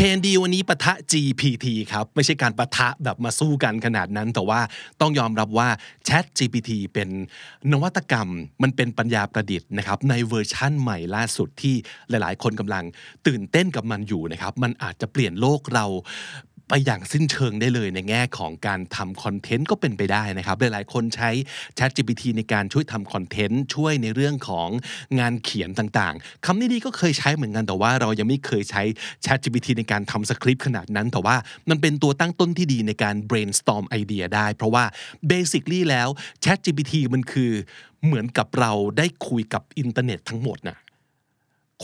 [0.00, 4.60] KND วันนี้ปะทะ GPT ครับ ไม่ใช่การปะทะแบบมาสู้กันขนาดนั้น แต่ว่า
[5.00, 5.68] ต้องยอมรับว่า
[6.08, 7.08] Chat GPT เป็น
[7.72, 8.28] นวัตกรรม
[8.62, 11.74] มันเป็นปัญญาประดิษฐ์นะครับในเวอร์ชั่นใหม่ล่าสุดที่
[12.08, 12.84] หลาย ๆ คนกำลัง
[13.26, 15.86] ตื่นเต้นกับมันอยู่นะครับ มันอาจจะเปลี่ยนโลกเรา
[16.68, 21.30] ไปอย่างสิ้นเชิงได้เลยในแง่ของการทำ content ก็เป็นไปได้นะครับ หลายๆ คนใช้
[21.78, 24.68] Chat GPT ในการช่วยทำ content ช่วยในเรื่องของ
[25.20, 28.82] งานเขียนต่างๆคำนี้ดีก็เคยใช้เหมือนกันแต่ว่าเรายังไม่เคยใช้
[29.24, 31.36] Chat GPT ในการทำสคริปต์ขนาดนั้น แต่ว่า
[31.70, 34.84] มันเป็นตัวตั้งต้นที่ดีในการ brainstorm ไอเดียได้ เพราะว่า
[35.32, 36.08] basically แล้ว
[36.44, 37.52] Chat GPT มันคือ
[38.04, 40.76] เหมือนกับเราได้คุยกับอินเทอร์เน็ตทั้งหมดนะ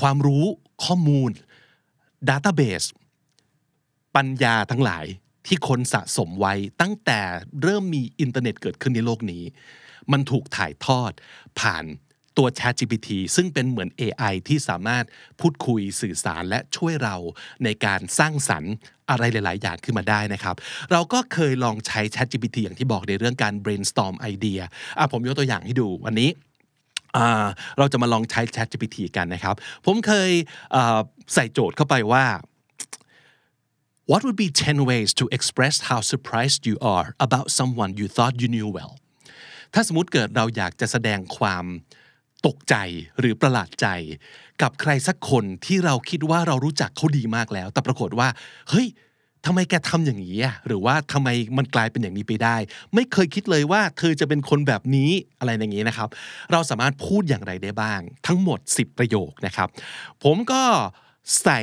[0.01, 0.45] ความรู้
[0.85, 1.31] ข้อมูล
[2.29, 2.89] database
[4.17, 5.05] ปัญญาทั้งหลาย
[5.47, 7.21] ที่คนสะสมไว้ตั้งแต่
[7.63, 9.43] เริ่มมีอินเทอร์เน็ตเกิดขึ้นในโลกนี้
[10.13, 11.13] มันถูกถ่ายทอด
[11.61, 11.85] ผ่าน
[12.37, 15.05] ตัว Chat GPT ซึ่งเป็นเหมือน AI ที่สามารถ
[15.41, 17.17] พูดคุยสื่อสารและช่วยเรา
[17.65, 18.75] ในการสร้างสรรค์
[19.11, 20.57] อะไรหลาย ๆ อย่างขึ้นมาได้นะครับ
[20.93, 24.61] เราก็เคยลองใช้ Chat GPT อย่างที่บอกในเรื่องการ brainstorm ไอเดีย
[24.99, 26.31] อะผมยกตัวอย่างให้ดูวันนี้
[27.79, 29.55] เราจะมาลองใช้ Chat GPT กันนะครับ
[29.87, 30.31] ผมเคย
[31.35, 32.25] ใส่โจทย์เข้าไปว่า
[34.11, 38.35] What would be 10 ways to express how surprised you are about someone you thought
[38.43, 38.93] you knew well
[39.75, 41.65] ถ้าสมมติเกิดเราอยากจะแสดงความ
[42.47, 42.75] ตกใจ
[43.19, 43.87] หรือประหลาดใจ
[44.63, 48.29] กับใครสักคนที่เราคิดว่าเรารู้จักเขาดีมากแล้ว แต่ปรากฏว่า
[48.71, 48.87] เฮ้ย
[49.47, 52.57] ทำไมแกทำอย่างนี้อะหรือว่าทำไมมันกลายเป็นอย่างนี้ไปได้
[52.95, 56.09] ไม่เคยคิดเลยว่า เธอจะเป็นคนแบบนี้อะไรอย่างนี้นะครับ
[56.53, 59.69] เราสามารถพูดอย่างไรได้บ้าง ทั้งหมด 10 ประโยคนะครับ
[60.25, 60.63] ผมก็
[61.43, 61.61] ใส่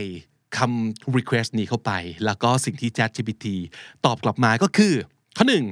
[0.58, 1.92] คำ request นี้เข้าไป
[2.26, 3.46] แล้วก็สิ่งที่ ChatGPT
[4.06, 4.94] ตอบกลับมาก็คือ
[5.38, 5.66] ข้อหนึ่ง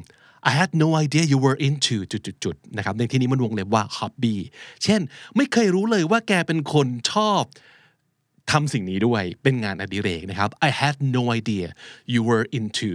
[0.49, 4.35] I had no idea you were into จุดๆนะครับในที่นี้มันวงเล็บว่า hobby
[4.83, 5.01] เช่น
[5.35, 7.43] ไม่เคยรู้เลยว่าแกเป็นคนชอบ
[8.51, 11.65] ทำสิ่งนี้ด้วยเป็นงานอดิเรกนะครับ I had no idea
[12.13, 12.89] you were into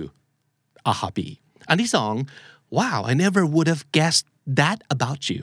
[0.91, 1.31] a hobby
[1.69, 2.15] อันที่สอง
[2.78, 4.27] wow I never would have guessed
[4.61, 5.41] that about you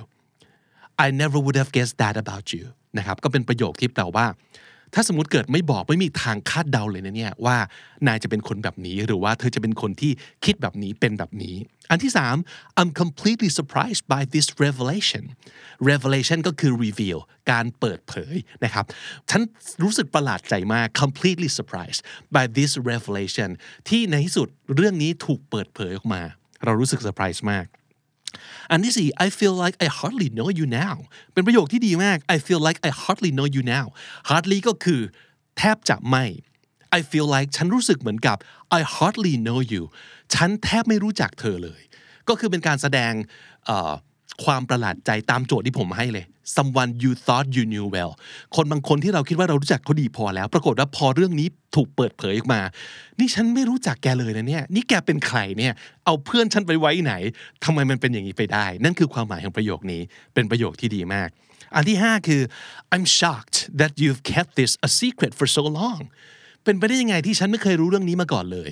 [1.06, 2.64] I never would have guessed that about you
[2.98, 4.26] นะครับก็เป็นประโยคที่แปลว่า
[4.94, 7.58] ถ้าสมมติเกิดไม่บอกไม่มีทางคาดเดาเลยนะเนี่ยว่า
[8.08, 10.12] นายจะเป็นคนแบบนี้หรือว่าเธอจะเป็นคนที่
[10.46, 11.56] คิดแบบนี้เป็นแบบนี้
[11.90, 12.36] อันที่สาม
[12.80, 15.26] I'm completely surprised by this revelation
[15.92, 17.20] revelation ก็คือ reveal
[17.52, 18.86] การเปิดเผยนะครับ
[19.30, 19.42] ฉัน
[19.84, 22.02] รู้สึกประหลาดใจมาก completely surprised
[22.36, 23.50] by this revelation
[23.90, 26.22] ที่ในที่สุดเรื่องนี้ถูกเปิดเผยออกมา
[26.66, 27.66] เรารู้สึกเซอร์ไพรส์มาก
[28.72, 30.96] อันที่สี่ I feel like I hardly know you now
[31.34, 33.86] เป็นประโยคที่ดีมาก I feel like I hardly know you now
[34.30, 35.02] hardly ก็คือ
[35.58, 36.26] แทบจะไม่
[36.98, 38.38] I feel like ฉันรู้สึกเหมือนกับ
[38.80, 39.84] I hardly know you
[40.34, 41.82] ฉันแทบไม่รู้จักเธอเลย
[42.30, 43.14] ก็คือเป็นการแสดง
[44.44, 46.26] ความประหลาดใจตามโจทย์ที่ผมให้เลย
[46.56, 48.12] someone you thought you knew well
[48.56, 52.62] คนบางคนที่เราคิดว่าเรารู้จักเขาดีพอแล้ว ปรากฏว่าพอเรื่องนี้ถูกเปิดเผยออกมา
[53.20, 55.74] นี่ฉันไม่รู้จักแกเลยนะเนี่ย นี่แกเป็นใครเนี่ย
[56.06, 57.14] เอาเพื่อนฉันไปไว้ไหน
[57.64, 60.02] ทำไมมันเป็นอย่างนี้ไปได้ นั่นคือความหมายของประโยคนี้
[60.34, 61.30] เป็นประโยคที่ดีมาก
[61.76, 62.42] อันที่ 5 คือ
[62.94, 66.02] I'm shocked that you've kept this a secret for so long
[66.64, 68.70] เป็นไปได้ยังไงที่ฉันไม่เคยรู้เรื่องนี้มาก่อนเลย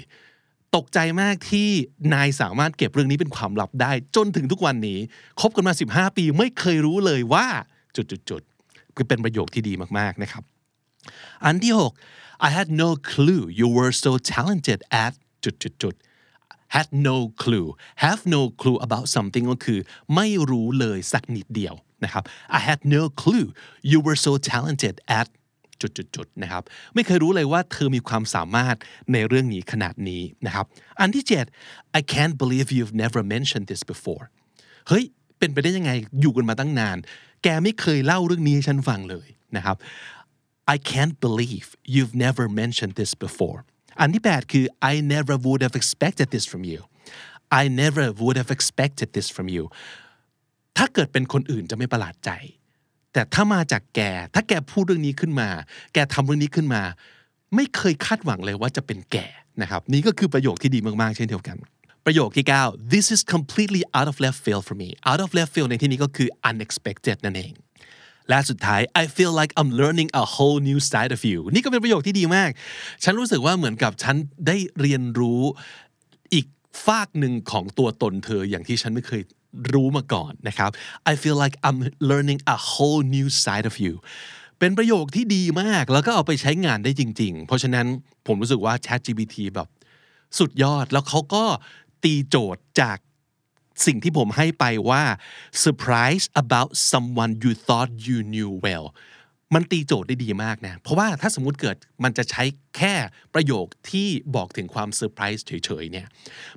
[0.75, 1.69] ตกใจมากที่
[2.13, 4.99] นายสามารถเก็บเรื่องนี้เป็นความลับได้ จนถึงทุกวันนี้
[5.39, 7.47] คบกันมา 15 ปีไม่เคยรู้เลยว่า
[7.95, 10.43] จุดๆๆคือเป็นประโยคที่ดีมากๆนะครับ
[11.45, 11.73] อันที่
[12.13, 15.13] 6 I had no clue you were so talented at
[15.43, 15.95] จุดจุดจุด
[16.75, 17.67] had no clue
[18.03, 19.79] have no clue about something ก็คือ
[20.15, 22.23] ไม่รู้เลยสักนิดเดียวนะครับ
[22.57, 23.47] I had no clue
[23.91, 25.27] you were so talented at
[25.81, 26.63] จุดจุดจุดนะครับ
[26.95, 28.75] ไม่เคยรู้เลยว่าเธอมีความสามารถ
[29.13, 30.65] ในเรื่องนี้ขนาดนี้นะครับ
[30.99, 31.25] อันที่
[31.61, 34.25] 7 I can't believe you've never mentioned this before
[34.87, 35.03] เฮ้ย
[35.39, 36.97] เป็นไปได้ยังไงอยู่กันมาตั้งนาน
[37.43, 39.77] แกไม่เคยเล่าเรื่องนี้ให้ฉันฟังเลยนะครับ
[40.73, 43.59] I can't believe you've never mentioned this before
[43.99, 46.79] อันที่ 8 คือ I never would have expected this from you
[47.61, 49.63] I never would have expected this from you
[50.77, 52.31] ถ้าเกิดเป็นคนอื่นจะไม่ประหลาดใจ
[53.13, 54.01] แต่ถ้ามาจากแก
[54.33, 55.49] ถ้าแกพูดเรื่องนี้ขึ้นมา
[55.93, 56.81] แกทำเรื่องนี้ขึ้นมา
[57.55, 59.17] ไม่เคยคาดหวังเลยว่าจะเป็นแก
[59.61, 61.57] นะครับ นี่ก็คือประโยคที่ดีมากๆ เช่นเดียวกัน
[62.05, 65.69] ประโยคที่ 9 this is completely out of left field for me out of left field
[65.69, 67.53] ในที่นี้ก็คือ unexpected นั่นเอง
[68.29, 72.49] และสุดท้าย I feel like I'm learning a whole new side of you นี่ก็เป็นประโยคที่ดีมาก
[73.03, 74.15] ฉันรู้สึกว่าเหมือนกับฉัน
[74.47, 75.41] ได้เรียนรู้
[76.33, 76.45] อีก
[76.85, 79.21] ฝากหนึ่งของตัวตนเธออย่างที่ฉันไม่เคย
[79.73, 80.69] รู้มาก่อนนะครับ
[81.11, 81.79] I feel like I'm
[82.09, 83.93] learning a whole new side of you
[84.59, 87.87] เป็นประโยคที่ดีมากแล้วก็เอาไปใช้งานได้จริง ๆ เพราะฉะนั้น
[88.27, 89.67] ผมรู้สึกว่า ChatGPT แบบ
[90.39, 91.43] สุดยอดแล้วเขาก็
[92.03, 92.97] ตีโจทย์จาก
[93.85, 95.03] สิ่งที่ผมให้ไปว่า
[95.63, 98.87] surprise about someone you thought you knew well
[99.53, 102.43] มันตีโจทย์ได้ดีมากนะ เพราะว่าถ้าสมมุติเกิดมันจะใช้
[102.77, 102.93] แค่
[103.33, 106.07] ประโยคที่บอกถึงความเซอร์ไพรส์เฉยๆเนี่ย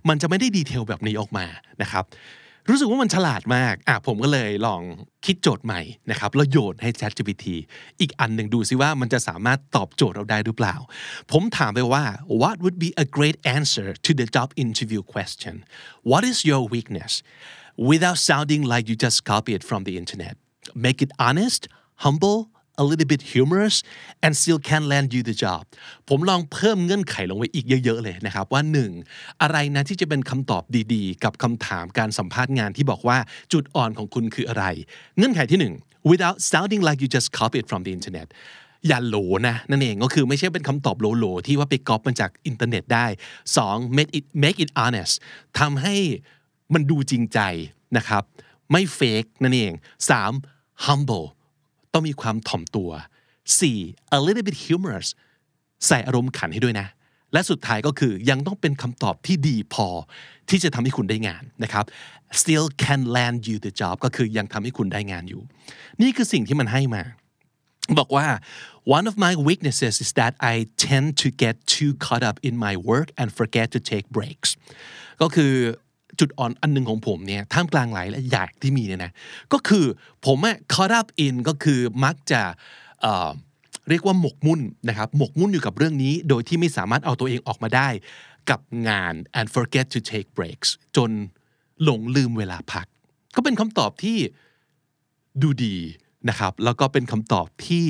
[0.09, 1.47] มันจะไม่ได้ดีเทลแบบนี้ออกมา
[1.83, 2.05] นะครับ
[2.69, 4.83] รู้สึกว่ามันฉลาดมากอะผมก็เลยลอง
[5.27, 5.81] คิดโจทย์ใหม่
[6.11, 7.45] นะครับแล้วโยนให้ ChatGPT
[8.01, 10.77] อีกอันหนึ่งดูซิว่ามันจะสามารถตอบโจทย์เราได้หรือเปล่า
[11.33, 12.05] ผมถามไปว่า
[12.43, 15.55] what would be a great answer to the job interview question
[16.11, 17.13] what is your weakness
[17.91, 20.35] without sounding like you just copy it from the internet
[20.87, 21.63] make it honest
[22.05, 22.41] humble
[22.83, 23.77] a little bit humorous
[24.25, 25.63] and still can land you the job
[26.09, 28.63] ผมลองเพิ่มเงื่อนไขลงไปอีกเยอะ ๆ เลยนะครับ ว่า
[29.03, 29.43] 1.
[29.43, 30.63] อะไรนะที่จะเป็นคำตอบ
[30.95, 33.19] ดีๆ กับคำถามการสัมภาษณ์งานที่บอกว่า
[33.53, 34.65] จุดอ่อนของคุณคืออะไร
[35.17, 38.29] เงื่อนไขที่ 1 without sounding like you just copied from the internet
[38.89, 39.17] อย่าโหล
[39.49, 43.07] นะนั่นเองก็คือไม่ใช่เป็นคำตอบโหลๆที่ว่าไปก๊อปมาจากอินเทอร์เน็ตได้
[43.57, 43.97] 2.
[43.97, 45.15] make it make it honest
[45.59, 45.97] ทำให้
[46.75, 47.39] มันดูจริงใจ
[47.97, 48.23] นะครับ
[48.73, 49.73] ไม่ fake นั่นเอง
[50.29, 50.87] 3.
[50.87, 51.27] humble
[51.93, 52.91] ต้องมีความถ่อมตัว
[53.53, 54.17] 4.
[54.17, 55.09] a little bit humorous
[55.87, 56.89] ใส่อารมณ์ขันให้ด้วยนะ
[57.33, 59.89] และสุดท้ายก็คือยังต้องเป็นคำตอบที่ดีพอ
[60.49, 61.85] ที่จะทำให้คุณได้งานนะครับ
[62.41, 65.43] still can land you the job ก็คือยังทำให้คุณได้งานอยู่
[66.03, 67.03] นี่คือสิ่งที่มันให้มา
[67.99, 68.27] บอกว่า
[68.97, 70.55] one of my weaknesses is that I
[70.87, 74.51] tend to get too caught up in my work and forget to take breaks
[75.23, 75.53] ก็คือ
[76.21, 79.13] จุดอ่อนอันหนึ่งของผมเนี่ยท่ามกลางหลายและอยากที่มีเนี่ยนะ
[79.53, 79.85] ก็คือ
[80.27, 82.43] ผมอะ caught up in ก็คือมักจะ
[83.03, 87.89] เเรียกว่าหมกมุ่นนะครับหมกมุ่นอยู่กับเรื่องนี้ โดยที่ไม่สามารถเอาตัวเองออกมาได้
[88.51, 91.11] กับงาน and forget to take breaks จน
[91.83, 92.87] หลงลืมเวลาพัก
[93.35, 94.19] ก็เป็นคำตอบที่
[95.43, 95.77] ดูดี
[96.29, 97.87] นะครับแล้วก็เป็นคำตอบที่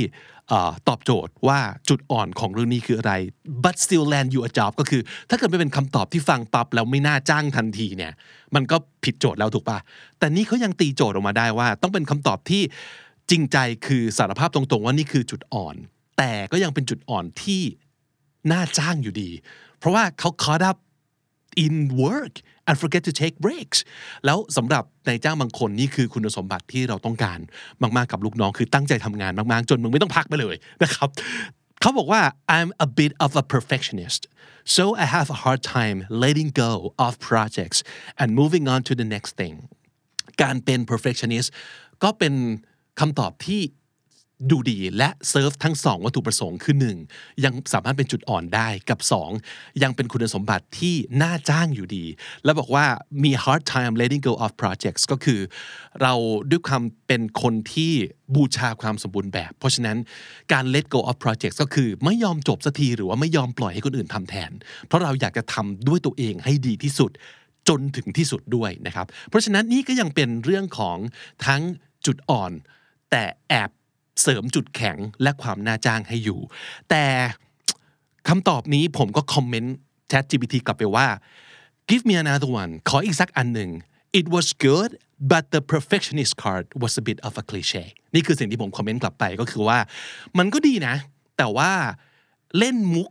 [0.89, 3.13] ตอบโจทย์ว่าจุดอ่อนของเรื่องนี้คืออะไร
[3.65, 8.13] but still land you a job ก็คือ ถ้าเกิดไม่เป็นคำตอบที่ฟังปั๊บแล้วไม่น่าจ้างทันทีเนี่ย
[8.55, 9.79] มันก็ผิดโจทย์แล้วถูกปะ
[10.19, 12.63] แต่นี่เขายังตีโจทย์ออกมาได้ว่า ต้องเป็นคำตอบที่
[13.31, 15.77] จริงใจคือสารภาพตรงๆ ว่านี่คือจุดอ่อน
[16.19, 17.63] แต่ก็ยังเป็นจุดอ่อนที่
[18.53, 19.31] น่าจ้างอยู่ดี
[19.79, 20.79] เพราะว่าเขา caught up
[21.65, 22.35] in work
[22.69, 23.79] and forget to take breaks
[24.25, 27.39] แล้วสำหรับนายจ้างบางคนนี่คือคุณสมบัติที่เราต้องการ
[27.97, 31.09] มากๆกับลูกน้องคือตั้งใจทำงานมากๆ จนมึงไม่ต้องพักไปเลยนะครับ
[31.81, 32.23] เขาบอกว่า
[32.57, 34.23] I'm a bit of a perfectionist
[34.77, 36.73] so I have a hard time letting go
[37.05, 37.79] of projects
[38.21, 39.55] and moving on to the next thing
[40.43, 41.49] การเป็น perfectionist
[42.03, 42.35] ก็เป็น
[43.01, 43.61] คำตอบที่
[44.51, 46.75] ดูดีและเซิร์ฟทั้งสองวัตถุประสงค์คือ
[47.09, 47.45] 1.
[47.45, 48.99] ยังสามารถเป็นจุดอ่อนได้กับ
[49.41, 49.83] 2.
[49.83, 52.05] ยังเป็นคุณสมบัติที่น่าจ้างอยู่ดี
[52.45, 52.87] แล้วบอกว่า
[53.25, 55.41] มี hard time letting go of projects ก็คือ
[56.03, 56.13] เรา
[56.51, 57.93] ด้วยความเป็นคนที่
[58.35, 59.97] บูชาความสมบูรณ์แบบ เพราะฉะนั้น
[60.53, 64.51] การ let go of projects ก็คือไม่ยอมจบสักทีหรือว่าไม่ยอมปล่อยให้คนอื่นทำแทน
[64.87, 67.11] เพราะเราอยากจะทำด้วยตัวเองให้ดีที่สุด
[67.69, 70.99] จนถึงที่สุดด้วยนะครับ เพราะฉะนั้นนี่ก็ยังเป็นเรื่องของ
[71.47, 71.63] ทั้ง
[72.07, 72.53] จุดอ่อน
[73.11, 73.71] แต่แอบ
[74.21, 76.41] เสริมจุดแข็งและความน่าจ้างให้อยู่
[76.91, 77.05] แต่
[78.29, 79.77] คำตอบนี้ผมก็คอมเมนต์
[80.11, 81.07] Chat GPT กลับไปว่า
[81.91, 83.71] give me another one ขออีกสักอันหนึ่ง
[84.19, 84.91] it was good
[85.33, 87.85] but the perfectionist card was a bit of a cliche
[88.15, 89.79] นี่คือสิ่งที่ผมคอมเมนต์กลับไปก็คือว่า
[90.39, 90.95] มันก็ดีนะ
[91.39, 91.71] แต่ว่า
[92.59, 93.09] เล่นมุก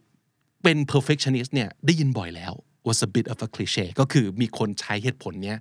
[0.63, 2.53] เป็น perfectionist เนี่ยได้ยินบ่อยแล้ว
[2.87, 5.57] was a bit of a cliche ก็คือมีคนใช้เหตุผลเนี้ย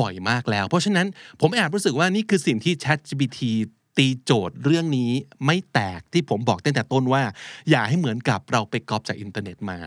[0.00, 1.06] บ่อยมากแล้ว เพราะฉะนั้น
[1.40, 3.38] ผมแอบรู้สึกว่านี่คือสิ่งที่ Chat GPT
[3.96, 5.10] ตีโจทย์เรื่องนี้
[5.46, 7.22] ไม่แตกที่ผมบอกตั้งแต่ต้นว่า
[7.70, 9.78] อย่าให้เหมือนกับเราไปก๊อปจากอินเทอร์เน็ตมา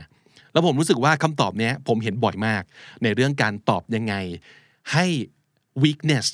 [0.51, 2.63] แล้วผมรู้สึกว่าคำตอบนี้ผมเห็นบ่อยมาก
[3.03, 4.15] ในเรื่องการตอบยังไง
[4.93, 5.05] ให้
[5.83, 6.27] weakness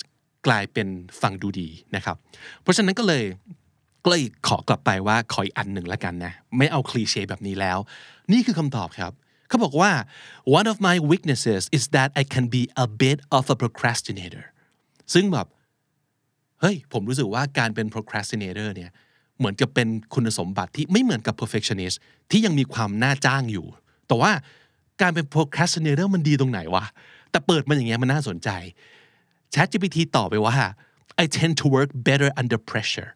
[0.47, 0.87] กลายเป็น
[1.21, 2.17] ฟังดูดีนะครับ
[2.61, 3.23] เพราะฉะนั้นก็เลย
[4.03, 7.77] ก็เลยขอกลับไปว่าขออีกอันหนึ่งแล้วกันนะ ไม่เอา cliché แบบนี้แล้ว
[8.31, 9.13] นี่คือคำตอบครับ
[9.47, 9.91] เขาบอกว่า
[10.57, 14.45] one of my weaknesses is that I can be a bit of a procrastinator
[15.13, 15.47] ซึ่งแบบ
[16.63, 18.91] เฮ้ย ผมรู้สึกว่าการเป็น procrastinator เนี่ย
[19.37, 21.97] เหมือนจะเป็นคุณสมบัติที่ไม่เหมือนกับ perfectionist
[22.31, 23.67] ที่ยังมีความน่าจ้างอยู่
[24.07, 24.31] แต่ว่า
[25.01, 26.85] การเป็น procrastinator มันดีตรงไหนวะ
[27.31, 28.49] แต่เปิดมันอย่างเงี้ยมันน่าสนใจ
[29.53, 30.55] ChatGPT ตอบไปว่า
[31.21, 33.09] I tend to work better under pressure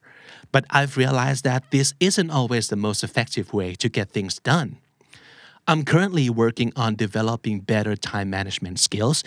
[0.53, 4.69] but I've realized that this isn't always the most effective way to get things done
[5.69, 9.17] I'm currently working on developing better time management skills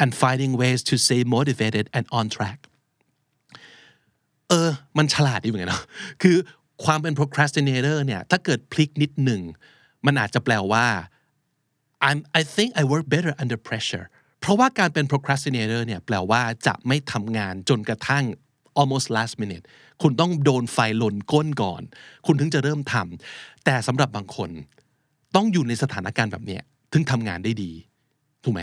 [0.00, 2.58] and finding ways to stay motivated and on track
[4.48, 5.84] เออ มันฉลาดดีเหมือนกันเนาะ
[6.22, 6.36] คือ
[6.84, 9.40] ความเป็น procrastinator เนี่ย ถ้าเกิดพลิกนิดหนึ่ง
[10.06, 10.86] มันอาจจะแปลว่า
[12.08, 14.06] I'm I think I work better under pressure
[14.40, 18.24] เพราะว่าการเป็น procrastinator เนี่ย แปลว่าจะไม่ทำงานจนกระทั่ง
[18.80, 19.64] almost last minute
[20.02, 21.82] คุณต้องโดนไฟหล่นก้นก่อน
[22.26, 24.50] คุณถึงจะเริ่มทำแต่สำหรับบางคน
[25.34, 26.62] ต้องอยู่ในสถานการณ์แบบเนี้ย
[26.92, 27.72] ถึงทำงานได้ดี
[28.44, 28.62] ถูกไหม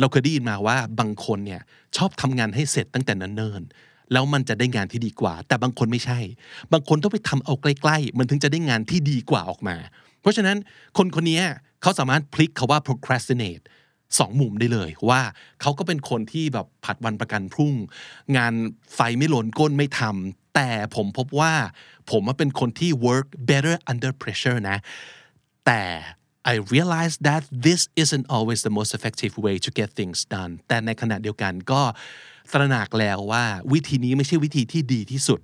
[0.00, 1.60] เราเคยได้ยินมาว่าบางคนเนี่ย
[1.96, 6.18] ชอบทำงานให้เสร็จตั้งแต่เนิ่นๆ แล้วมันจะได้งานที่ดีกว่า แต่บางคนไม่ใช่
[6.72, 9.76] บางคนต้องไปทำเอาใกล้ๆ มันถึงจะได้งานที่ดีกว่าออกมา
[10.20, 10.56] เพราะฉะนั้น
[10.96, 11.40] คนคนนี้
[11.82, 13.64] เขาสามารถพลิกคาว่า procrastinate
[14.18, 15.20] สองมุมได้เลยว่า
[15.60, 17.72] เขาก็เป็นคนที่แบบผัดวันประกันพรุ่ง
[18.36, 18.54] งาน
[18.94, 21.52] ไฟไม่หล่นก้นไม่ทำแต่ผมพบว่า
[22.10, 24.78] ผมเป็นคนที่ work better under pressure นะ
[25.66, 25.82] แต่
[26.52, 31.82] I realized that this isn't always the most effective way to get things done แต่ในขณะเดียวกันก็
[32.54, 35.40] ตระหนักแล้วว่าวิธีนี้ไม่ใช่วิธีที่ดีที่สุด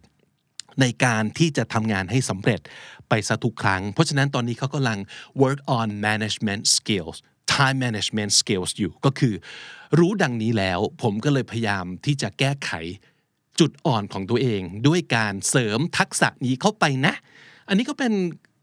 [0.80, 2.60] ในการที่จะทำงานให้สำเร็จ
[3.08, 4.98] ไปซะทุกครั้ง เพราะฉะนั้นตอนนี้เขากำลัง
[5.42, 7.16] work on management skills
[7.54, 9.34] time management skills อยู่ก็คือ
[9.98, 12.70] รู้ดังนี้แล้วผมก็เลยพยายามที่จะแก้ไข
[13.60, 17.14] จุดอ่อนของตัวเอง ด้วยการเสริมทักษะนี้เข้าไปนะ
[17.68, 18.12] อันนี้ก็เป็น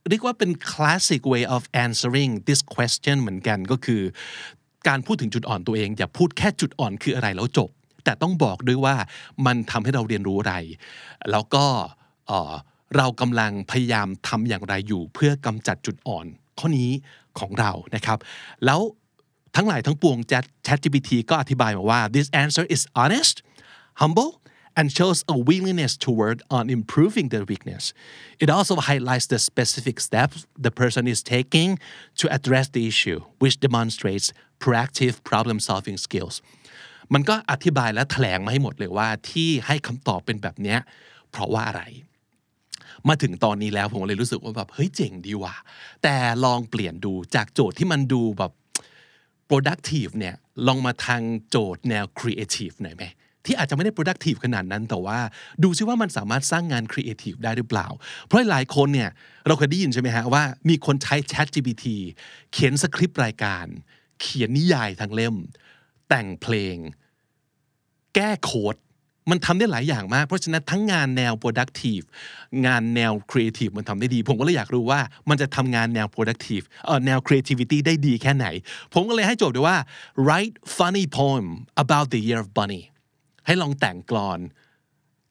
[0.10, 4.02] เรียกว่าเป็น classic way of answering this question เหมือนกันก็คือ
[4.88, 7.70] การพูดถึงจุดอ่อนตัวเอง อย่าพูดแค่จุดอ่อนคืออะไรแล้วจบ
[8.10, 8.96] แต่ต้องบอกด้วยว่า
[9.46, 10.56] มันทำให้เราเรียนรู้อะไร
[11.32, 11.66] แล้วก็
[12.98, 16.26] เรากำลังพยายามทำอย่างไรอยู่ เพื่อกำจัดจุดอ่อน
[16.60, 16.92] ข้อนี้
[17.40, 18.18] ของเรานะครับ
[18.66, 18.80] แล้ว
[19.56, 20.18] ทั้งหลายทั้งปวง
[20.68, 23.36] ChatGPT ก็อธิบายมาว่า this answer is honest
[24.02, 24.32] humble
[24.78, 27.84] and shows a willingness to work on improving their weakness.
[28.44, 31.70] It also highlights the specific steps the person is taking
[32.20, 34.28] to address the issue, which demonstrates
[34.64, 36.36] proactive problem solving skills.
[37.14, 40.76] มันก็อธิบายและแถลงมาให้หมดเลยว่าที่ให้คำตอบเป็นแบบนี้
[41.32, 41.84] เพราะว่าอะไร
[43.08, 45.56] มาถึงตอนนี้แล้วผมเลยรู้สึกว่าแบบเฮ้ยเจ๋งดีว่ะ
[46.04, 48.52] แต่ลองเปลี่ยนดูจากโจทย์ที่มันดูแบบ
[49.50, 50.36] productive เนี่ย
[50.68, 53.04] ลองมาทางโจทย์แนว creative หน่อยไหม
[53.46, 55.20] ที่อาจจะไม่ได้ productive ขนาดนั้น แต่ว่า
[55.64, 57.88] ดูซิว่ามันสามารถสร้างงาน creative ได้หรือเปล่า
[58.26, 59.10] เพราะหลายคนเนี่ย
[59.48, 61.86] เราเคยได้ยินใช่ไหมฮะว่ามีคนใช้ Chat GPT
[62.54, 63.66] เขียนสคริปต์รายการ
[64.22, 65.36] เขียนนิยายทั้งเล่ม
[66.10, 66.78] แต่งเพลง
[68.16, 68.76] แก้โค้ด
[69.30, 72.06] มันทำได้หลายอย่างมาก เพราะฉะนั้นทั้งงานแนว productive
[72.66, 75.00] งานแนว creative มันทำได้ดี ผมก็เลยอยากรู้ว่า
[75.30, 78.48] มันจะทำงานแนว productive เอ่อแนว creativity ได้ดีแค่ไหน
[78.94, 79.78] ผมก็เลยให้โจทย์ด้วยว่า
[80.26, 81.48] write funny poem
[81.84, 82.82] about the year of bunny
[83.46, 84.40] ให้ลองแต่งกลอน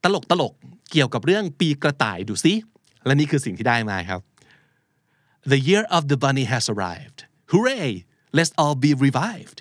[0.03, 0.53] ตลกตลก
[0.91, 2.53] เกี่ยวกับเรื่องปีกระต่ายดูซิ
[3.05, 4.21] และนี่คือสิ่งที่ได้มาครับ
[5.51, 7.19] The year of the bunny has arrived
[7.51, 7.89] Hooray
[8.37, 9.59] let's all be revived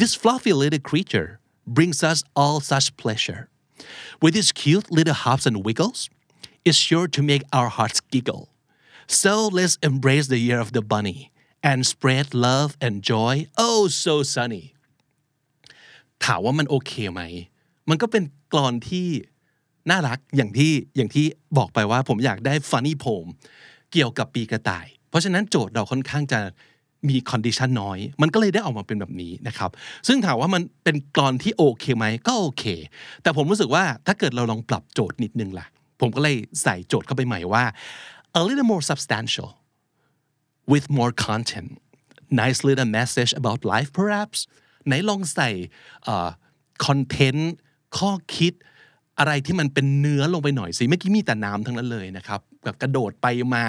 [0.00, 1.28] This fluffy little creature
[1.76, 3.40] brings us all such pleasure
[4.22, 6.00] With its cute little hops and wiggles
[6.68, 8.44] it's sure to make our hearts giggle
[9.20, 11.20] So let's embrace the year of the bunny
[11.68, 13.34] and spread love and joy
[13.66, 14.64] oh so sunny
[16.24, 17.22] ถามว่ามันโอเคไหม
[17.88, 18.22] มันก็เป็น
[18.52, 19.08] กลอนที่
[19.90, 21.26] น่ารักอย่างที่อย่างที่
[21.58, 23.28] บอกไปว่าผมอยากได้ funny poem
[23.92, 26.40] เกี่ยวกับปีกระต่าย เพราะฉะนั้นโจทย์เราค่อนข้างจะ
[27.09, 29.69] มี condition น้อย มันก็เลยได้ออกมาเป็นแบบนี้นะครับ
[30.07, 32.63] ซึ่งถามว่ามันเป็นกลอนที่โอเคไหมก็โอเค
[33.23, 35.65] แต่ผมรู้สึกว่าถ้าเกิดเราลองปรับโจทย์นิดนึงล่ะ
[35.99, 37.63] ผมก็เลยใส่โจทย์เข้าไปใหม่ว่า
[38.39, 39.49] a little more substantial
[40.71, 41.69] with more content
[42.41, 44.39] nice little message about life perhaps
[44.85, 45.49] ไหนลองใส่
[46.85, 47.51] content
[47.97, 48.53] ข้อคิด
[49.19, 53.63] อะไรที่มันเป็นเนื้อลงไปหน่อยสิเมื่อกี้มีแต่น้ำทั้งนั้นเลยนะครับ แบบกระโดดไปมา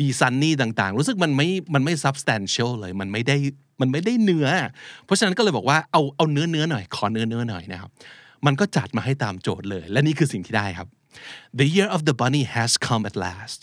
[0.00, 3.36] มีซันนี่ต่างๆ รู้สึกมันไม่มันไม่ substantial เลยมันไม่ได้
[3.80, 4.48] มันไม่ได้เนื้อ
[5.04, 7.90] เพราะฉะนั้นก็เลยบอกว่าเอาเอาเนื้อเนื้อหน่อยขอเนื้อเนื้อหน่อยนะครับ
[8.46, 10.88] มันก็จัดมาให้ตามโจทย์เลย และนี่คือสิ่งที่ได้ครับ
[11.60, 13.60] The year of the bunny has come at last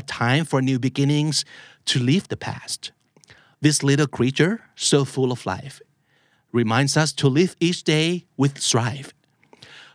[0.00, 1.36] a time for new beginnings
[1.90, 2.80] to leave the past
[3.64, 4.54] this little creature
[4.88, 5.76] so full of life
[6.52, 9.14] reminds us to live each day with strive.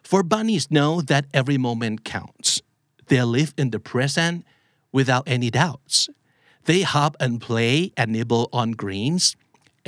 [0.03, 2.55] For bunnies know that every moment counts.
[3.10, 4.36] They live in the present
[4.98, 5.96] without any doubts.
[6.70, 9.24] They hop and play and nibble on greens,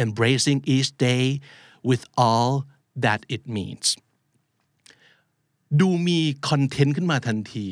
[0.03, 1.23] embracing each day
[1.89, 2.49] with all
[3.05, 3.87] that it means.
[5.79, 6.19] ดูมี
[6.49, 7.67] คอนเทนต์ขึ้นมาทันที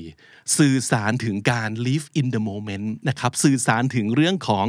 [0.57, 4.65] สื่อสารถึงการ live in the moment นะครับ สื่อสารถึงเรื่องของ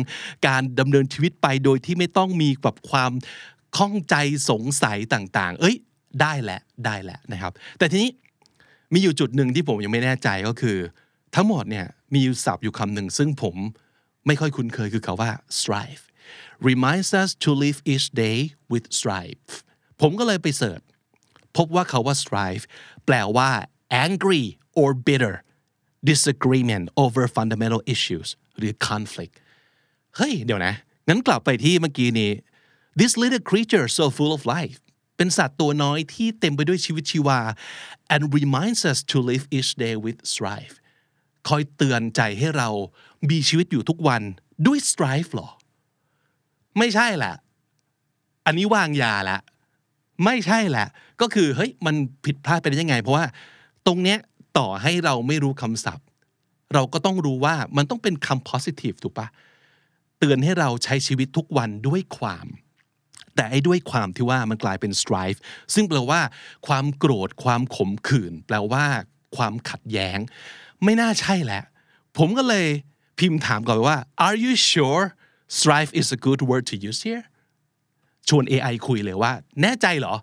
[0.48, 3.12] การดำเนินชีวิตไปโดยที่ไม่ต้องมีแบบความ
[3.76, 4.14] ข้องใจ
[4.50, 5.76] สงสัยต่าง ๆ เอ้ย
[6.20, 8.10] ได้แหละ ได้แหละนะครับ แต่ทีนี้
[8.92, 10.78] มีอยู่จุดหนึ่งที่ผมยังไม่แน่ใจก็คือ
[11.34, 13.56] ทั้งหมดเนี่ยมีอยู่ศัพท์อยู่คำหนึ่งซึ่งผม
[14.26, 16.02] ไม่ค่อยคุ้นเคยคือคาว่า strive
[16.70, 18.38] reminds us to live each day
[18.72, 19.40] with strive
[20.00, 20.80] ผมก็เลยไปเสิร์ช
[21.56, 22.64] พบว่าคาว่า strive
[23.06, 23.50] แปลว่า
[24.06, 24.44] angry
[24.80, 25.34] or bitter
[26.10, 28.28] disagreement over fundamental issues
[28.58, 29.34] หรือ conflict
[30.16, 30.74] เฮ้ย เดี๋ยวนะ
[31.08, 32.30] งั้นกลับไปที่เมื่อกี้นี้
[33.00, 34.78] this little creature so full of life
[35.16, 37.40] เป็นสัตว์ตัวน้อยที่เต็มไปด้วยชีวิตชีวา
[38.14, 40.76] and reminds us to live each day with strife
[41.48, 42.68] คอยเตือนใจให้เรา
[43.30, 44.22] มีชีวิตอยู่ทุกวัน
[44.66, 45.48] ด้วย strife หรอ
[46.78, 47.34] ไม่ใช่แหละ
[48.46, 49.38] อันนี้วางยาละ
[50.24, 50.86] ไม่ใช่แหละ
[51.20, 51.94] ก็คือเฮ้ยมัน
[52.24, 53.24] ผิดพลาดไปได้ยังไง เพราะว่า
[53.86, 54.18] ตรงเนี้ย
[54.58, 56.06] ต่อให้เราไม่รู้คำศัพท์
[56.74, 59.28] เราก็ต้องรู้ว่ามันต้องเป็นคำ positive ถูกปะ
[60.18, 62.46] เตือนให้เราใช้ชีวิตทุกวันด้วยความ
[63.36, 65.38] แต่ไอ้ด้วยความที่ว่ามันกลายเป็น strife
[65.74, 66.20] ซึ่งแปลว่า
[66.66, 68.84] ความโกรธความขมขื่นแปลว่า
[69.36, 70.18] ความขัดแย้ง
[70.84, 71.62] ไม่น่าใช่แหละ
[72.18, 72.66] ผมก็เลย
[73.18, 75.04] พิมพ์ถามก่อนว่า are you sure
[75.58, 77.24] strife is a good word to use here
[78.28, 80.14] ชวน AI คุยเลยว่า แน่ใจเหรอ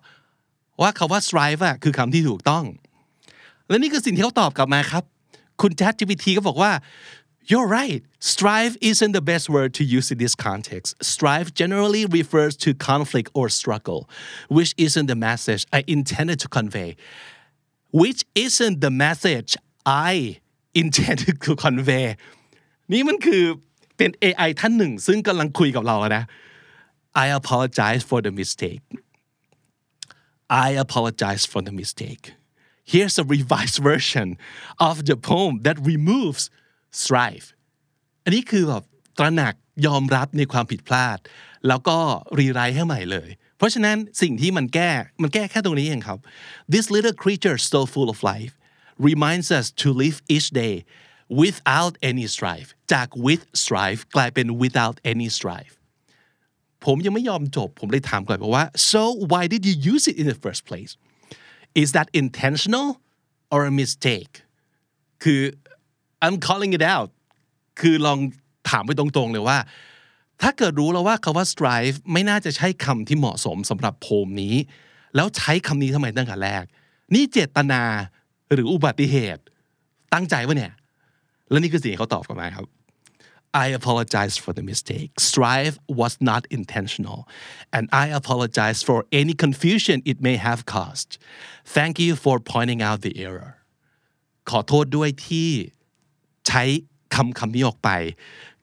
[0.82, 2.64] ว่าคาว่า strive อะคือคำที่ถูกต้อง
[3.68, 5.04] และนี่คือสิ่งที่เขาตอบกลับมาครับ
[5.60, 6.70] คุณ ChatGPT ก็บอกว่า
[7.45, 8.03] You're right.
[8.19, 11.03] Strive isn't the best word to use in this context.
[11.03, 14.07] Strive generally refers to conflict or struggle,
[14.49, 16.95] which isn't the message I intended to convey.
[17.91, 20.41] Which isn't the message I
[20.75, 22.17] intended to convey.
[22.91, 23.43] นี่มันคือ
[23.97, 26.23] เป็น AI ท่านหนึ่ง ซึ่งกำลังคุยกับเรานะ
[27.23, 28.83] I apologize for the mistake.
[30.67, 32.33] I apologize for the mistake.
[32.93, 34.27] Here's a revised version
[34.87, 36.43] of the poem that removes
[37.02, 37.46] strife.
[38.24, 38.84] อันนี้คือแบบ
[39.18, 39.54] ตระหนัก
[39.86, 41.18] ยอมรับในความผิดพลาด
[41.68, 41.96] แล้วก็
[42.38, 44.90] รีไรต์ให้ใหม่เลย เพราะฉะนั้นสิ่งที่มันแก้
[45.22, 46.18] มันแก้แค่ตรงนี้เองครับ
[46.74, 48.54] This little creature so full of life
[49.08, 50.74] reminds us to live each day
[51.42, 55.74] without any strife จาก with strife กลายเป็น without any strife
[56.84, 60.92] ผมยังไม่ยอมจบ ผมเลยถามก่อนบอกว่า so why did you use it in the first place
[61.82, 62.88] is that intentional
[63.54, 64.34] or a mistake
[65.22, 65.40] คือ
[66.24, 67.08] I'm calling it out
[67.80, 68.18] คือลอง
[68.70, 69.58] ถามไปตรงๆเลยว่า
[70.42, 74.54] ถ้าเกิดรู้แล้วว่าคาว่า strive ไม่น่าจะใช่คำที่เหมาะสมสำหรับโพมนี้
[75.14, 76.64] แล้วใช้คำนี้ทำไมตั้งแต่แรก
[77.14, 77.82] นี่เจตนา
[78.52, 79.42] หรืออุบัติเหตุ
[80.12, 80.72] ตั้งใจวะเนี่ย
[81.50, 82.66] แล้วนี่คือสิ่งที่เขาตอบกลับมาครับ
[83.64, 85.10] I apologize for the mistake.
[85.30, 87.20] Strive was not intentional,
[87.76, 91.10] and I apologize for any confusion it may have caused.
[91.76, 93.50] Thank you for pointing out the error.
[94.50, 95.50] ขอโทษด้วยที่
[96.54, 96.64] ช้
[97.14, 97.90] คำคำนี้ออกไป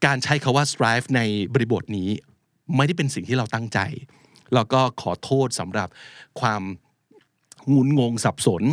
[0.06, 1.22] การใช้คาว่า strive ใน
[1.54, 2.10] บริบทนี้
[2.76, 3.80] ไม่ได้เป็นสิ่งที่เราตั้งใจ
[4.54, 5.90] แล้วก็ขอโทษสำหรับ
[6.42, 6.64] ความ
[7.74, 8.64] งุนงงสับสน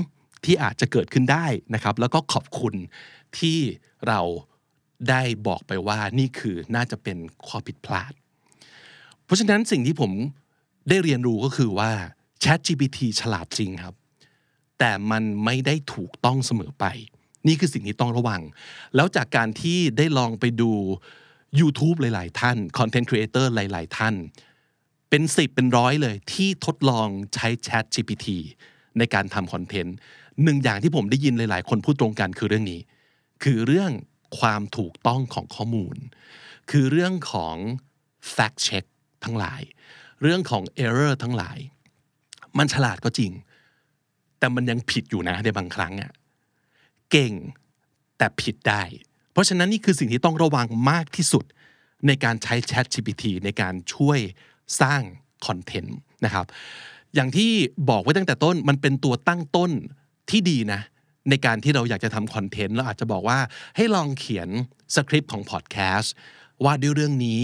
[0.44, 2.74] ที่อาจจะเกิดขึ้นได้นะครับ แล้วก็ขอบคุณ
[3.38, 3.58] ที่
[4.08, 4.20] เรา
[5.10, 8.12] ได้บอกไปว่านี่คือน่าจะเป็นข้อผิดพลาด
[9.24, 10.12] เพราะฉะนั้นสิ่งที่ผม
[10.88, 11.90] ได้เรียนรู้ก็คือว่า
[12.42, 13.94] Chat GPT ฉลาดจริงครับ
[14.78, 16.84] แต่มันไม่ได้ถูกต้องเสมอไป
[17.46, 18.42] นี่คือสิ่งที่ต้องระวัง
[18.96, 20.70] แล้วจากการที่ได้ลองไปดู
[21.60, 24.14] YouTube หลาย ๆ ท่าน Content Creator หลาย ๆ ท่าน
[25.10, 28.26] เป็นสิบเป็นร้อยเลยที่ทดลองใช้ Chat GPT
[28.98, 29.96] ในการทำคอนเทนต์
[30.44, 32.80] หนึ่งอย่างที่ผมได้ยินหลาย ๆ คนพูดตรงกันคือเรื่องนี้
[33.42, 33.90] คือเรื่อง
[34.38, 35.96] ความถูกต้องของข้อมูล
[36.70, 37.56] คือเรื่องของ
[38.34, 38.84] fact check
[39.24, 39.60] ทั้งหลาย
[40.22, 41.58] เรื่องของ error ทั้งหลาย
[42.58, 43.32] มันฉลาดก็จริง
[44.38, 46.12] แต่มันยังผิดอยู่นะในบางครั้งอะ่ะ
[47.10, 47.34] เก่ง
[48.18, 48.82] แต่ผิดได้
[49.32, 51.44] เพราะฉะนั้นนี่คือสิ่งที่ต้องระวังมากที่สุด
[52.06, 54.18] ในการใช้ Chat GPT ในการช่วย
[54.80, 55.02] สร้าง
[55.46, 56.46] คอนเทนต์นะครับ
[57.14, 57.50] อย่างที่
[57.90, 59.70] บอกไว้ตั้งแต่ต้นมันเป็นตัวตั้งต้น
[60.30, 60.80] ที่ดีนะ
[61.30, 63.38] ในการที่เราอยากจะทำคอนเทนต์เราอาจจะบอกว่า
[63.76, 64.48] ให้ลองเขียน
[64.94, 66.12] สคริปต์ของพอดแคสต์
[66.64, 67.40] ว่าด้วยเรื่องนี้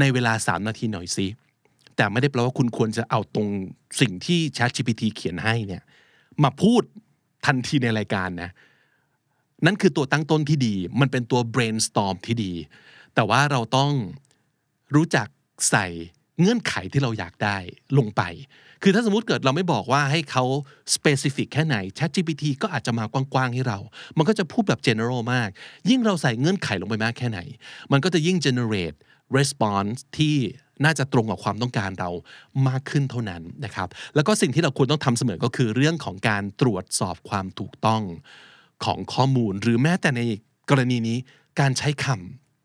[0.00, 1.26] ในเวลา 3 นาทีหน่อยสิ
[1.96, 3.48] แต่ไม่ได้แปลว่าคุณควรจะเอาตรง
[4.00, 5.82] สิ่งที่ Chat GPT เขียนให้เนี่ย
[6.42, 6.82] มาพูด
[7.46, 8.50] ทันทีในรายการนะ
[9.66, 12.52] นั่นคือตัวตั้งต้นที่ดี มันเป็นตัว brainstorm ที่ดี
[13.14, 13.92] แต่ว่าเราต้อง
[14.94, 15.28] รู้จัก
[15.70, 15.86] ใส่
[16.40, 17.56] เงื่อนไขที่เราอยากได้
[17.98, 18.22] ลงไป
[18.82, 20.44] คือถ้าสมมติเกิดเราไม่บอกว่าให้เขา
[20.94, 23.78] specific แค่ไหน ChatGPT ก็อาจจะมากว้างๆให้เรา
[24.16, 25.48] มันก็จะพูดแบบ general มาก
[25.88, 27.40] ยิ่งเราใส่เงื่อนไขลงไปมากแค่ไหน
[27.92, 28.96] มันก็จะยิ่ง generate
[29.36, 30.36] response ที่
[30.84, 32.10] น่าจะตรงกับความต้องการเรา
[32.68, 38.02] มากขึ้นเท่านั้นนะครับ แล้วก็สิ่งที่เราควรต้องทำเสมอก็คือเรื่องของการตรวจสอบความถูกต้อง
[38.84, 40.20] ของข้อมูล หรือแม้แต่ใน
[40.70, 41.18] กรณีนี้
[41.60, 42.06] การใช้ค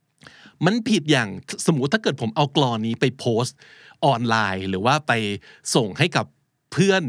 [0.04, 1.30] ำมันผิดอย่าง
[1.68, 3.58] สมมติถ้าเกิดผมเอากรอนนี้ไปโพสต์
[4.06, 5.12] ออนไลน์ หรือว่าไป
[5.76, 6.26] ส่งให้กับ
[6.72, 7.04] เพื่อน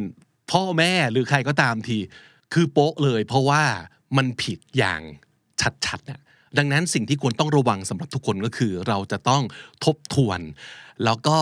[0.53, 1.99] พ่อแม่หรือใครก็ตามที
[2.53, 3.63] คือโป๊ะเลย เพราะว่า
[4.17, 5.01] มันผิดอย่าง
[5.87, 6.21] ชัดๆนะ
[6.59, 9.43] ดังนั้นสิ่งที่ควรต้องระวังสำหรับทุกคนก็คือ เราจะต้อง
[9.85, 10.41] ทบทวน
[11.05, 11.39] แล้วก็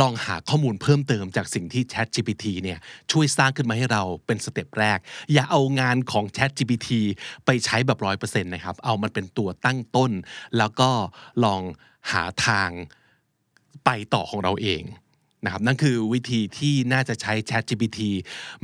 [0.00, 2.78] ลองหาข้อมูลเพิ่มเติมจากสิ่งที่ Chat GPT เนี่ย
[3.12, 4.98] ช่วยสร้างขึ้นมาให้เราเป็นสเต็ปแรก
[5.32, 6.88] อย่าเอางานของ Chat GPT
[7.46, 10.10] ไปใช้แบบร้อยเปอร์เซ็นต์นะครับ เอามันเป็นตัวตั้งต้น
[10.58, 10.90] แล้วก็
[11.44, 11.62] ลอง
[12.10, 12.70] หาทาง
[13.84, 14.84] ไปต่อของเราเอง
[15.44, 17.98] นะครับนั่นคือวิธีที่น่าจะใช้ Chat GPT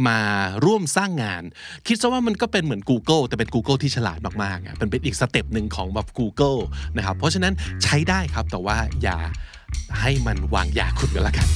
[0.06, 0.18] มา
[0.64, 1.42] ร่วมสร้างงาน
[1.86, 6.60] คิดซะว่ามันก็เป็นเหมือน Google แต่เป็น Google ที่ฉลาดมากๆเป็นเป็นอีกสเต็ปหนึ่งของแบบ Google
[6.96, 9.18] นะครับเพราะฉะนั้นใช้ได้ครับแต่ว่าอย่า
[10.00, 11.48] ให้มันวางยาคุณกันละกัน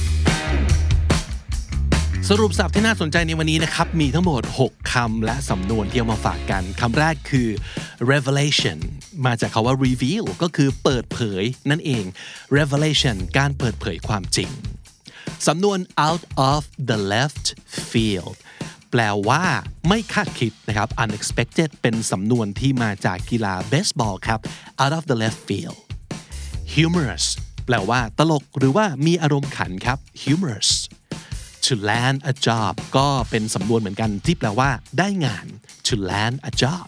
[2.31, 7.47] สรุปสับที่น่าสนใจในวันนี้นะครับ มีทั้งหมด 6คำและสำนวนที่เอามาฝากกันคำแรกคือ
[8.11, 8.77] revelation
[9.25, 12.03] มาจากคาว่า reveal ก็คือเปิดเผยนั่นเอง
[12.57, 14.49] revelation การเปิดเผยความจริง
[15.47, 17.45] สำนวน out of the left
[17.91, 18.37] field
[18.91, 19.43] แปลว่า
[19.87, 24.39] ไม่คาดคิดนะครับ unexpected เป็นสำนวนที่มาจากกีฬาเบสบอลครับ
[24.83, 25.77] out of the left field
[26.73, 27.27] humorous
[27.67, 30.71] แปลว่าตลกหรือว่ามีอารมณ์ขันครับ humorous
[31.65, 35.45] to land a job ก็เป็นสำนวนเหมือนกันที่แปลว่า ได้งาน
[35.87, 36.87] to land a job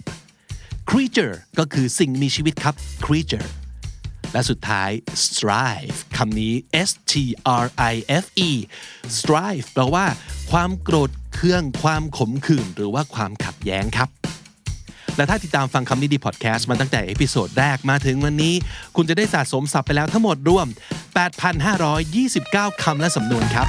[0.90, 3.50] creature ก็คือสิ่งมีชีวิตครับ creature
[4.34, 4.90] และสุดท้าย
[5.26, 6.54] strife คำนี้
[6.88, 7.14] S T
[7.64, 8.52] R I F E
[9.18, 10.06] strife แปลว่า
[10.52, 14.10] ความโกรธเคือง ความขมขื่น หรือว่าความขัดแย้งครับ
[15.20, 18.56] และถ้าติดตามฟังคำนี้ดีพอดแคสต์มาตั้งแต่ episode แรกมาถึงวันนี้
[18.96, 20.68] คุณจะได้สะสมศัพท์ไปแล้วทั้งหมดรวม
[22.00, 23.68] 8,529 คำและสำนวนครับ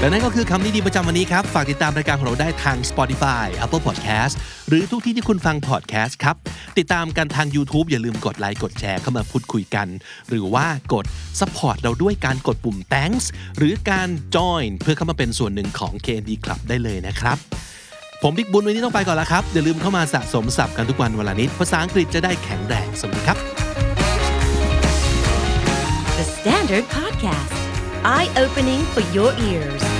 [0.00, 4.34] และนั่นก็คือคำนี้ดีประจำวันนี้ครับ ฝากติดตามรายการของเราได้ทาง Spotify Apple Podcast
[4.68, 6.36] หรือทุกที่ที่คุณฟัง podcast ครับ
[6.78, 9.88] ติดตามกันทาง YouTube อย่าลืมกดไลค์กดแชร์เข้ามาพูดคุยกัน
[10.28, 11.04] หรือว่ากด
[11.40, 13.24] support เราด้วยการกดปุ่ม thanks
[13.58, 17.38] หรือการ join เพื่อเข้ามาเป็นส่วนหนึ่งของ KND Club ได้เลยนะครับ
[18.22, 23.38] ผมบิ๊กบุญวันนี้ต้องไปก่อนแล้วครับ อย่าลืมเข้ามาสะสมศัพท์กันทุกวันวันละนิด ภาษาอังกฤษจะได้แข็งแรงสวัสดีครับ
[26.18, 27.52] The Standard Podcast,
[28.14, 29.95] eye opening for your ears.